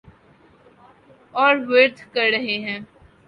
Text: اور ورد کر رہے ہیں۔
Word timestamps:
اور 1.33 1.55
ورد 1.67 1.99
کر 2.13 2.29
رہے 2.31 2.57
ہیں۔ 2.57 2.79